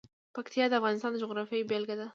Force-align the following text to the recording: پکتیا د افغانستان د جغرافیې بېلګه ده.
پکتیا 0.35 0.65
د 0.69 0.73
افغانستان 0.79 1.09
د 1.13 1.17
جغرافیې 1.23 1.67
بېلګه 1.69 1.95
ده. 1.99 2.07